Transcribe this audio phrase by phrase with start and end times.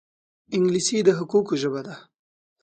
[0.55, 1.95] انګلیسي د حقوقو ژبه ده